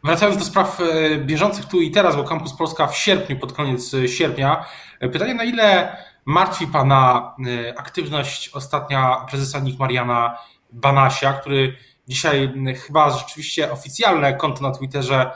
Wracając 0.06 0.38
do 0.38 0.46
spraw 0.46 0.82
e, 0.82 1.18
bieżących 1.18 1.66
tu 1.66 1.82
i 1.82 1.92
teraz, 1.92 2.16
bo 2.16 2.24
Campus 2.24 2.54
Polska 2.54 2.88
w 2.88 2.98
sierpniu, 2.98 3.40
pod 3.40 3.54
koniec 3.54 3.94
e, 3.94 4.08
sierpnia. 4.08 4.66
E, 5.00 5.10
pytanie, 5.10 5.34
na 5.34 5.44
ile 5.44 5.98
martwi 6.26 6.68
Pana 6.68 7.36
aktywność 7.78 8.50
ostatnia 8.50 9.26
prezesa 9.30 9.60
NIK 9.60 9.80
Mariana 9.80 10.38
Banasia, 10.72 11.34
który 11.34 11.76
dzisiaj 12.08 12.54
chyba 12.88 13.10
rzeczywiście 13.10 13.72
oficjalne 13.72 14.34
konto 14.34 14.62
na 14.62 14.72
Twitterze 14.72 15.32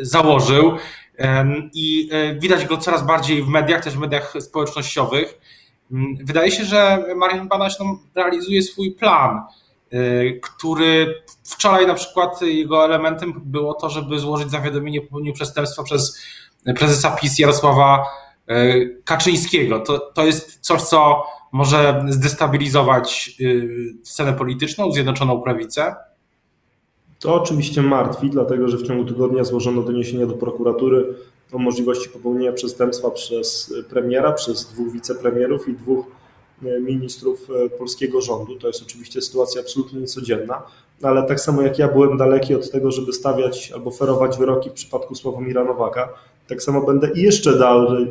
założył 0.00 0.76
i 1.74 2.10
widać 2.38 2.64
go 2.64 2.76
coraz 2.76 3.06
bardziej 3.06 3.42
w 3.42 3.48
mediach, 3.48 3.84
też 3.84 3.94
w 3.94 3.98
mediach 3.98 4.34
społecznościowych. 4.40 5.38
Wydaje 6.24 6.50
się, 6.50 6.64
że 6.64 7.04
Marian 7.16 7.48
Banaś 7.48 7.78
no, 7.78 7.98
realizuje 8.14 8.62
swój 8.62 8.92
plan 8.92 9.40
Y, 9.94 10.40
który 10.42 11.22
wczoraj 11.44 11.86
na 11.86 11.94
przykład 11.94 12.42
jego 12.42 12.84
elementem 12.84 13.32
było 13.44 13.74
to, 13.74 13.90
żeby 13.90 14.18
złożyć 14.18 14.50
zawiadomienie 14.50 15.00
o 15.00 15.02
popełnieniu 15.02 15.34
przestępstwa 15.34 15.82
przez 15.82 16.22
prezesa 16.78 17.10
PiS 17.10 17.38
Jarosława 17.38 18.04
y, 18.50 19.02
Kaczyńskiego. 19.04 19.80
To, 19.80 19.98
to 19.98 20.26
jest 20.26 20.58
coś, 20.60 20.82
co 20.82 21.24
może 21.52 22.04
zdestabilizować 22.08 23.30
y, 23.40 23.68
scenę 24.02 24.32
polityczną, 24.32 24.92
Zjednoczoną 24.92 25.42
Prawicę? 25.42 25.94
To 27.18 27.34
oczywiście 27.34 27.82
martwi, 27.82 28.30
dlatego 28.30 28.68
że 28.68 28.76
w 28.76 28.86
ciągu 28.86 29.04
tygodnia 29.04 29.44
złożono 29.44 29.82
doniesienie 29.82 30.26
do 30.26 30.34
prokuratury 30.34 31.14
o 31.52 31.58
możliwości 31.58 32.08
popełnienia 32.08 32.52
przestępstwa 32.52 33.10
przez 33.10 33.74
premiera, 33.90 34.32
przez 34.32 34.64
dwóch 34.64 34.92
wicepremierów 34.92 35.68
i 35.68 35.72
dwóch 35.72 36.06
E, 36.66 36.80
ministrów 36.80 37.48
e, 37.50 37.70
polskiego 37.70 38.20
rządu. 38.20 38.56
To 38.56 38.66
jest 38.66 38.82
oczywiście 38.82 39.22
sytuacja 39.22 39.60
absolutnie 39.60 40.00
niecodzienna, 40.00 40.62
ale 41.02 41.22
tak 41.22 41.40
samo 41.40 41.62
jak 41.62 41.78
ja 41.78 41.88
byłem 41.88 42.16
daleki 42.16 42.54
od 42.54 42.70
tego, 42.70 42.90
żeby 42.90 43.12
stawiać 43.12 43.72
albo 43.72 43.90
ferować 43.90 44.38
wyroki 44.38 44.70
w 44.70 44.72
przypadku 44.72 45.14
Sławomira 45.14 45.64
Nowaka, 45.64 46.08
tak 46.48 46.62
samo 46.62 46.86
będę 46.86 47.10
i 47.14 47.22
jeszcze 47.22 47.58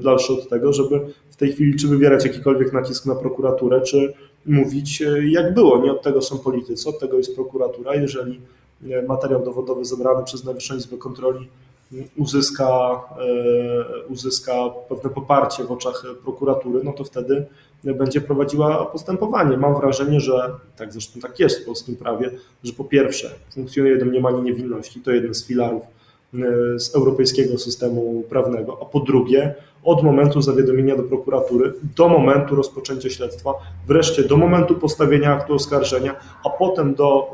dalszy 0.01 0.34
od 0.34 0.50
tego, 0.50 0.74
żeby 0.74 1.00
w 1.29 1.36
tej 1.36 1.51
chwili 1.51 1.79
czy 1.79 1.88
wywierać 1.88 2.25
jakikolwiek 2.25 2.74
nacisk 2.74 3.06
na 3.06 3.15
prokuraturę, 3.15 3.82
czy 3.82 4.13
mówić 4.46 5.01
e, 5.01 5.27
jak 5.27 5.53
było. 5.53 5.84
Nie 5.84 5.91
od 5.91 6.01
tego 6.01 6.22
są 6.22 6.39
politycy, 6.39 6.89
od 6.89 7.00
tego 7.00 7.17
jest 7.17 7.36
prokuratura. 7.36 7.96
Jeżeli 7.96 8.41
materiał 9.08 9.46
dowodowy 9.46 9.86
zebrany 9.86 10.24
przez 10.24 10.44
Najwyższą 10.44 10.75
Izbę 10.75 10.98
Kontroli 10.98 11.48
uzyska, 12.17 13.01
uzyska 14.10 14.53
pewne 14.89 15.10
poparcie 15.10 15.63
w 15.63 15.72
oczach 15.72 16.03
prokuratury, 16.24 16.84
no 16.84 16.94
to 16.94 17.03
wtedy 17.03 17.46
będzie 17.84 18.22
prowadziła 18.22 18.86
postępowanie. 18.86 19.58
Mam 19.58 19.75
wrażenie, 19.75 20.20
że 20.20 20.51
tak 20.75 20.94
zresztą 20.94 21.20
tak 21.20 21.39
jest 21.39 21.62
w 21.62 21.65
polskim 21.65 21.96
prawie, 21.96 22.32
że 22.63 22.74
po 22.74 22.84
pierwsze 22.84 23.29
funkcjonuje 23.53 23.98
domniemanie 23.98 24.41
niewinności, 24.41 25.01
to 25.01 25.12
jeden 25.12 25.34
z 25.34 25.48
filarów 25.48 25.84
e, 25.84 25.88
z 26.77 26.96
europejskiego 26.96 27.57
systemu 27.57 28.24
prawnego, 28.29 28.77
a 28.81 28.86
po 28.86 29.00
drugie 29.00 29.55
od 29.84 30.03
momentu 30.03 30.41
zawiadomienia 30.41 30.96
do 30.96 31.03
prokuratury 31.03 31.74
do 31.96 32.10
momentu 32.10 32.55
rozpoczęcia 32.55 33.10
śledztwa, 33.10 33.53
wreszcie 33.88 34.24
do 34.24 34.38
momentu 34.38 34.75
postawienia 34.75 35.34
aktu 35.34 35.53
oskarżenia, 35.53 36.15
a 36.46 36.50
potem 36.50 36.96
do 36.96 37.34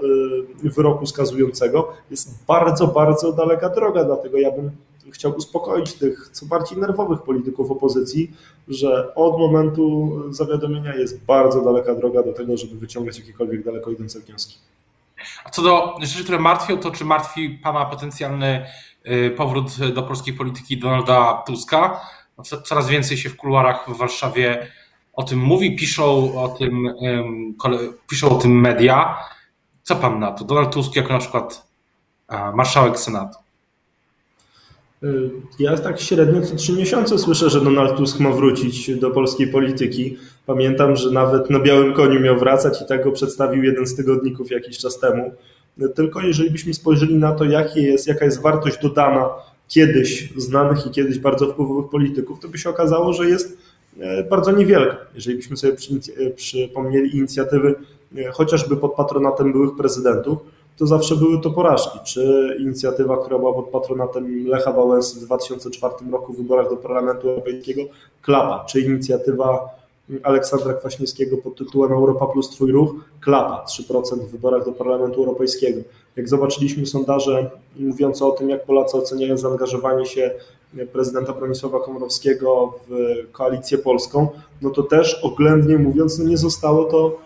e, 0.66 0.70
wyroku 0.70 1.06
skazującego 1.06 1.94
jest 2.12 2.46
bardzo, 2.48 2.88
bardzo 2.88 3.32
daleka 3.32 3.70
droga, 3.70 4.04
dlatego 4.04 4.38
ja 4.38 4.52
bym 4.52 4.72
chciał 5.12 5.36
uspokoić 5.36 5.94
tych 5.94 6.30
co 6.32 6.46
bardziej 6.46 6.78
nerwowych 6.78 7.22
polityków 7.22 7.72
opozycji, 7.72 8.32
że 8.68 9.16
od 9.16 9.38
momentu 9.38 10.12
zawiadomienia 10.30 10.96
jest 10.96 11.26
bardzo 11.26 11.62
daleka 11.62 11.96
droga 11.96 12.24
do 12.24 12.34
tego, 12.34 12.58
żeby 12.58 12.76
wyciągać 12.76 13.20
jakiekolwiek 13.20 13.64
daleko 13.64 13.92
idące 13.92 14.20
wnioski. 14.20 14.58
A 15.46 15.50
co 15.50 15.62
do 15.62 15.96
rzeczy, 16.02 16.24
które 16.24 16.40
martwią, 16.40 16.78
to 16.78 16.92
czy 16.92 17.06
martwi 17.06 17.50
Pana 17.50 17.86
potencjalny 17.86 18.66
y, 19.08 19.34
powrót 19.38 19.78
do 19.94 20.04
polskiej 20.04 20.34
polityki 20.34 20.78
Donalda 20.78 21.44
Tuska? 21.48 22.02
No, 22.38 22.44
coraz 22.44 22.88
więcej 22.88 23.18
się 23.18 23.30
w 23.30 23.38
kuluarach 23.38 23.90
w 23.90 23.98
Warszawie 23.98 24.68
o 25.14 25.24
tym 25.24 25.40
mówi, 25.40 25.76
piszą 25.76 26.36
o 26.42 26.48
tym, 26.48 26.94
piszą 28.10 28.30
o 28.30 28.36
tym 28.36 28.62
media. 28.62 29.20
Co 29.84 29.96
Pan 29.96 30.20
na 30.20 30.32
to? 30.32 30.46
Donald 30.46 30.74
Tusk 30.74 30.96
jako 30.96 31.14
na 31.14 31.20
przykład 31.20 31.68
marszałek 32.54 33.00
Senatu. 33.00 33.43
Ja 35.60 35.78
tak 35.78 36.02
średnio 36.02 36.42
co 36.42 36.56
trzy 36.56 36.74
miesiące 36.74 37.20
słyszę, 37.20 37.50
że 37.50 37.62
Donald 37.62 37.98
Tusk 37.98 38.20
ma 38.20 38.32
wrócić 38.32 38.96
do 38.96 39.12
polskiej 39.12 39.48
polityki. 39.48 40.18
Pamiętam, 40.46 40.96
że 40.96 41.12
nawet 41.12 41.50
na 41.50 41.60
białym 41.60 41.94
koniu 41.94 42.20
miał 42.20 42.40
wracać 42.40 42.82
i 42.82 42.86
tak 42.86 43.04
go 43.04 43.12
przedstawił 43.12 43.64
jeden 43.64 43.88
z 43.88 43.96
tygodników 43.96 44.52
jakiś 44.52 44.78
czas 44.78 45.00
temu. 45.00 45.32
Tylko 45.96 46.22
jeżeli 46.22 46.52
byśmy 46.52 46.74
spojrzeli 46.74 47.16
na 47.16 47.32
to, 47.32 47.46
jakie 47.46 47.82
jest, 47.82 48.08
jaka 48.08 48.26
jest 48.26 48.42
wartość 48.42 48.82
dodana 48.82 49.30
kiedyś 49.68 50.34
znanych 50.38 50.88
i 50.88 50.90
kiedyś 50.90 51.20
bardzo 51.20 51.48
wpływowych 51.48 51.92
polityków, 51.92 52.40
to 52.40 52.48
by 52.48 52.58
się 52.58 52.70
okazało, 52.70 53.14
że 53.14 53.30
jest 53.30 53.58
e, 54.00 54.24
bardzo 54.24 54.52
niewielka. 54.52 54.98
Jeżeli 55.16 55.38
byśmy 55.38 55.58
sobie 55.58 55.74
przypomnieli 56.36 57.18
inicjatywy 57.18 57.76
chociażby 58.34 58.78
pod 58.78 58.94
patronatem 58.94 59.52
byłych 59.52 59.76
prezydentów, 59.76 60.38
to 60.78 60.88
zawsze 60.88 61.16
były 61.16 61.42
to 61.42 61.52
porażki. 61.52 62.00
Czy 62.06 62.56
inicjatywa, 62.60 63.18
która 63.18 63.40
była 63.40 63.54
pod 63.54 63.66
patronatem 63.66 64.48
Lecha 64.48 64.72
Wałęsy 64.72 65.20
w 65.20 65.24
2004 65.24 65.94
roku 66.12 66.34
w 66.34 66.38
wyborach 66.38 66.70
do 66.70 66.78
Parlamentu 66.78 67.30
Europejskiego, 67.30 67.82
klapa. 68.22 68.66
Czy 68.66 68.80
inicjatywa 68.80 69.70
Aleksandra 70.24 70.74
Kwaśniewskiego 70.74 71.38
pod 71.38 71.56
tytułem 71.56 71.92
Europa 71.92 72.26
plus 72.26 72.50
Twój 72.50 72.72
ruch, 72.72 72.96
klapa, 73.22 73.66
3% 73.66 74.20
w 74.20 74.32
wyborach 74.32 74.66
do 74.66 74.72
Parlamentu 74.72 75.20
Europejskiego. 75.20 75.82
Jak 76.16 76.30
zobaczyliśmy 76.30 76.86
sondaże 76.86 77.52
mówiące 77.80 78.26
o 78.26 78.32
tym, 78.32 78.50
jak 78.50 78.66
Polacy 78.66 78.98
oceniają 78.98 79.38
zaangażowanie 79.38 80.06
się 80.06 80.32
prezydenta 80.94 81.34
Bronisława 81.34 81.80
Komorowskiego 81.80 82.74
w 82.88 82.92
koalicję 83.32 83.78
polską, 83.78 84.28
no 84.62 84.70
to 84.70 84.84
też 84.84 85.20
oględnie 85.24 85.78
mówiąc, 85.78 86.20
no 86.20 86.26
nie 86.26 86.38
zostało 86.38 86.84
to 86.84 87.18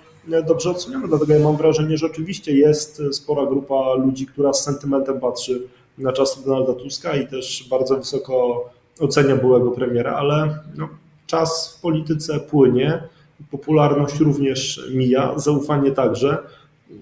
dobrze 0.48 0.70
ocenione. 0.70 1.08
Dlatego 1.08 1.34
ja 1.34 1.40
mam 1.40 1.58
wrażenie, 1.58 1.98
że 1.98 2.06
oczywiście 2.06 2.56
jest 2.56 3.02
spora 3.12 3.46
grupa 3.46 3.94
ludzi, 3.94 4.26
która 4.26 4.54
z 4.54 4.64
sentymentem 4.64 5.20
patrzy 5.20 5.62
na 5.98 6.14
czasy 6.14 6.46
Donalda 6.46 6.74
Tuska 6.74 7.16
i 7.16 7.28
też 7.28 7.68
bardzo 7.70 7.98
wysoko 7.98 8.66
ocenia 9.00 9.36
byłego 9.36 9.72
premiera, 9.72 10.16
ale 10.16 10.60
no, 10.78 10.90
czas 11.28 11.76
w 11.78 11.82
polityce 11.82 12.40
płynie, 12.40 13.04
popularność 13.52 14.20
również 14.20 14.90
mija, 14.94 15.40
zaufanie 15.40 15.92
także. 15.92 16.38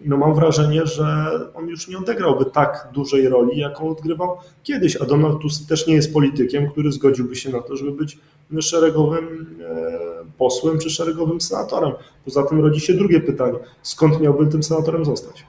No 0.06 0.18
mam 0.18 0.36
wrażenie, 0.36 0.86
że 0.86 1.06
on 1.54 1.68
już 1.68 1.88
nie 1.88 1.98
odegrałby 1.98 2.46
tak 2.46 2.90
dużej 2.94 3.30
roli, 3.30 3.60
jaką 3.60 3.90
odgrywał 3.90 4.38
kiedyś, 4.64 5.02
a 5.02 5.06
Donald 5.06 5.42
Tusk 5.42 5.70
też 5.70 5.88
nie 5.88 5.96
jest 5.96 6.14
politykiem, 6.14 6.70
który 6.72 6.92
zgodziłby 6.92 7.36
się 7.36 7.50
na 7.50 7.62
to, 7.62 7.76
żeby 7.76 7.92
być 7.92 8.18
szeregowym 8.60 9.56
e, 9.62 10.15
posłem 10.38 10.80
czy 10.80 10.90
szeregowym 10.90 11.42
senatorem. 11.42 11.92
Poza 12.26 12.44
tym 12.44 12.62
rodzi 12.62 12.82
się 12.82 12.94
drugie 12.94 13.20
pytanie, 13.20 13.60
skąd 13.82 14.22
miałby 14.22 14.48
tym 14.48 14.64
senatorem 14.64 15.06
zostać? 15.06 15.46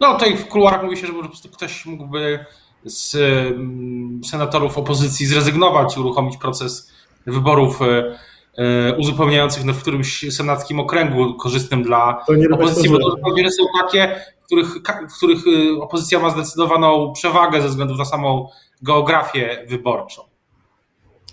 No 0.00 0.14
tutaj 0.14 0.36
w 0.36 0.48
kuluarach 0.48 0.82
mówi 0.82 0.96
się, 0.96 1.06
że 1.06 1.12
po 1.12 1.24
prostu 1.24 1.48
ktoś 1.48 1.86
mógłby 1.86 2.44
z 2.84 3.14
mm, 3.14 4.20
senatorów 4.24 4.78
opozycji 4.78 5.26
zrezygnować 5.26 5.96
i 5.96 6.00
uruchomić 6.00 6.36
proces 6.36 6.92
wyborów 7.26 7.82
e, 7.82 8.18
e, 8.58 8.96
uzupełniających 8.96 9.64
w 9.64 9.80
którymś 9.80 10.26
senackim 10.30 10.80
okręgu 10.80 11.34
korzystnym 11.34 11.82
dla 11.82 12.24
opozycji, 12.52 12.90
bo 12.90 12.98
to 12.98 13.16
są 13.50 13.64
takie, 13.82 14.20
w 14.42 14.46
których, 14.46 14.68
w 15.10 15.16
których 15.16 15.38
e, 15.46 15.82
opozycja 15.82 16.20
ma 16.20 16.30
zdecydowaną 16.30 17.12
przewagę 17.12 17.62
ze 17.62 17.68
względu 17.68 17.94
na 17.94 18.04
samą 18.04 18.48
geografię 18.82 19.64
wyborczą. 19.68 20.29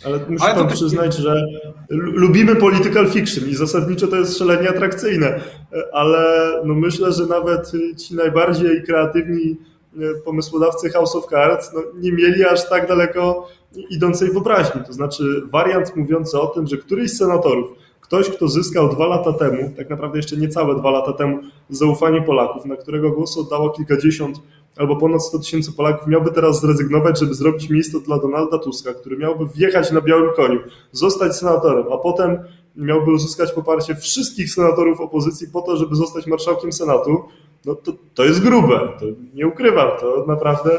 Ale 0.06 0.20
muszę 0.30 0.46
Ale 0.46 0.56
pan 0.56 0.68
przyznać, 0.68 1.16
że 1.16 1.44
lubimy 1.90 2.56
political 2.56 3.08
fiction 3.08 3.50
i 3.50 3.56
zasadniczo 3.56 4.08
to 4.08 4.16
jest 4.16 4.38
szalenie 4.38 4.70
atrakcyjne, 4.70 5.40
ale 5.94 6.52
no 6.66 6.74
myślę, 6.74 7.14
że 7.14 7.26
nawet 7.26 7.72
ci 7.98 8.16
najbardziej 8.16 8.84
kreatywni 8.84 9.58
e, 9.96 10.00
pomysłodawcy 10.26 10.90
House 10.90 11.16
of 11.16 11.26
Cards 11.26 11.74
no 11.74 11.82
nie 11.96 12.12
mieli 12.12 12.46
aż 12.46 12.70
tak 12.70 12.88
daleko 12.88 13.48
idącej 13.90 14.32
wyobraźni. 14.32 14.82
To 14.88 14.94
znaczy 14.94 15.42
wariant 15.52 15.96
mówiący 15.96 16.40
o 16.40 16.48
tym, 16.48 16.68
że 16.68 16.78
któryś 16.78 17.12
z 17.12 17.18
senatorów, 17.18 17.70
ktoś, 18.02 18.30
kto 18.30 18.48
zyskał 18.48 18.90
dwa 18.90 19.08
lata 19.08 19.34
temu, 19.34 19.74
tak 19.78 19.90
naprawdę 19.90 20.18
jeszcze 20.18 20.38
niecałe 20.38 20.76
dwa 20.76 20.92
lata 20.92 21.14
temu, 21.14 21.40
zaufanie 21.70 22.22
Polaków, 22.22 22.66
na 22.66 22.76
którego 22.76 23.12
głos 23.12 23.38
oddało 23.38 23.70
kilkadziesiąt 23.70 24.40
albo 24.78 24.96
ponad 24.96 25.24
100 25.24 25.40
tysięcy 25.40 25.72
Polaków 25.74 26.08
miałby 26.08 26.32
teraz 26.32 26.62
zrezygnować, 26.62 27.20
żeby 27.20 27.34
zrobić 27.34 27.70
miejsce 27.70 28.00
dla 28.00 28.20
Donalda 28.20 28.58
Tuska, 28.58 28.94
który 28.94 29.18
miałby 29.18 29.46
wjechać 29.56 29.92
na 29.92 30.02
białym 30.02 30.30
koniu, 30.36 30.60
zostać 30.92 31.36
senatorem, 31.36 31.86
a 31.94 31.98
potem 31.98 32.40
miałby 32.76 33.12
uzyskać 33.12 33.52
poparcie 33.52 33.96
wszystkich 33.96 34.54
senatorów 34.54 35.02
opozycji 35.02 35.48
po 35.54 35.62
to, 35.62 35.78
żeby 35.78 35.96
zostać 35.96 36.28
marszałkiem 36.28 36.72
Senatu, 36.72 37.24
no 37.66 37.76
to, 37.76 37.94
to 38.14 38.24
jest 38.24 38.44
grube, 38.44 38.80
to 39.00 39.06
nie 39.34 39.48
ukrywam, 39.48 39.90
to 40.00 40.26
naprawdę 40.28 40.70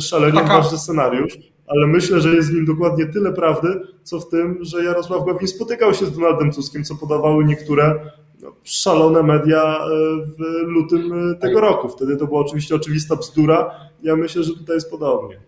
szalenie 0.00 0.42
ważny 0.42 0.78
scenariusz, 0.78 1.38
ale 1.66 1.86
myślę, 1.86 2.20
że 2.20 2.34
jest 2.34 2.50
w 2.50 2.54
nim 2.54 2.66
dokładnie 2.66 3.06
tyle 3.06 3.32
prawdy, 3.32 3.80
co 4.02 4.20
w 4.20 4.28
tym, 4.28 4.58
że 4.60 4.84
Jarosław 4.84 5.24
Gowin 5.24 5.48
spotykał 5.48 5.94
się 5.94 6.06
z 6.06 6.12
Donaldem 6.12 6.52
Tuskiem, 6.52 6.84
co 6.84 6.94
podawały 6.94 7.44
niektóre 7.44 8.00
szalone 8.68 9.22
media 9.22 9.78
e, 9.78 9.88
w 10.26 10.38
lutym 10.66 11.30
e, 11.30 11.34
tego 11.34 11.60
roku. 11.60 11.88
Wtedy 11.88 12.16
to 12.16 12.26
była 12.26 12.40
oczywiście 12.40 12.74
oczywista 12.74 13.16
bzdura. 13.16 13.74
Ja 14.02 14.16
myślę, 14.16 14.42
że 14.42 14.52
tutaj 14.52 14.74
jest 14.74 14.90
podobnie. 14.90 15.40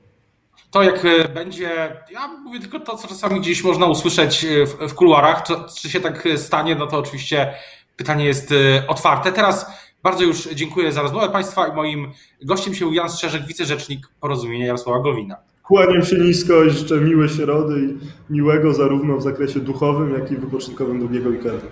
To 0.70 0.82
jak 0.82 1.04
e, 1.04 1.28
będzie, 1.28 1.96
ja 2.10 2.28
mówię 2.28 2.60
tylko 2.60 2.80
to, 2.80 2.96
co 2.96 3.08
czasami 3.08 3.40
gdzieś 3.40 3.64
można 3.64 3.86
usłyszeć 3.86 4.46
w, 4.66 4.88
w 4.88 4.94
kuluarach, 4.94 5.46
to, 5.46 5.66
czy 5.80 5.90
się 5.90 6.00
tak 6.00 6.28
stanie, 6.36 6.74
no 6.74 6.86
to 6.86 6.98
oczywiście 6.98 7.54
pytanie 7.96 8.24
jest 8.24 8.54
otwarte. 8.88 9.32
Teraz 9.32 9.66
bardzo 10.02 10.24
już 10.24 10.48
dziękuję 10.48 10.92
za 10.92 11.02
rozmowę 11.02 11.28
Państwa 11.28 11.68
i 11.68 11.72
moim 11.72 12.12
gościem 12.42 12.74
się 12.74 12.94
Jan 12.94 13.10
Strzeżek, 13.10 13.46
wicerzecznik 13.46 14.08
Porozumienia 14.20 14.66
Jarosława 14.66 15.00
Gowina. 15.00 15.36
Kłaniam 15.62 16.02
się 16.02 16.16
nisko 16.16 16.64
i 16.64 16.70
życzę 16.70 16.96
miłe 17.00 17.28
środy 17.28 17.80
i 17.80 18.32
miłego 18.32 18.74
zarówno 18.74 19.16
w 19.16 19.22
zakresie 19.22 19.60
duchowym, 19.60 20.14
jak 20.14 20.30
i 20.30 20.36
wypoczynkowym 20.36 20.98
długiego 20.98 21.30
weekendu. 21.30 21.66